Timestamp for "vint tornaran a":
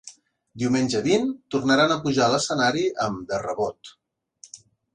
1.07-1.99